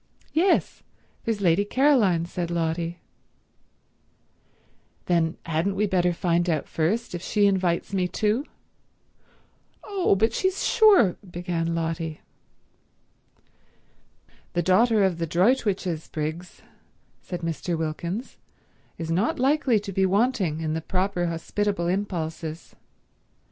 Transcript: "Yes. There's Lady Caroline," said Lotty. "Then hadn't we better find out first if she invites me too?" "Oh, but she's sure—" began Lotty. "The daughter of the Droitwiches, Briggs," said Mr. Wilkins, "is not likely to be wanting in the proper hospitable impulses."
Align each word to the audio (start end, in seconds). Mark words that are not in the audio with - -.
"Yes. 0.33 0.81
There's 1.25 1.41
Lady 1.41 1.63
Caroline," 1.63 2.25
said 2.25 2.49
Lotty. 2.49 2.97
"Then 5.05 5.37
hadn't 5.45 5.75
we 5.75 5.85
better 5.85 6.11
find 6.11 6.49
out 6.49 6.67
first 6.67 7.13
if 7.13 7.21
she 7.21 7.45
invites 7.45 7.93
me 7.93 8.07
too?" 8.07 8.43
"Oh, 9.83 10.15
but 10.15 10.33
she's 10.33 10.63
sure—" 10.65 11.17
began 11.29 11.75
Lotty. 11.75 12.21
"The 14.53 14.63
daughter 14.63 15.03
of 15.03 15.19
the 15.19 15.27
Droitwiches, 15.27 16.11
Briggs," 16.11 16.63
said 17.21 17.41
Mr. 17.41 17.77
Wilkins, 17.77 18.37
"is 18.97 19.11
not 19.11 19.37
likely 19.37 19.79
to 19.81 19.91
be 19.91 20.07
wanting 20.07 20.61
in 20.61 20.73
the 20.73 20.81
proper 20.81 21.27
hospitable 21.27 21.85
impulses." 21.85 22.73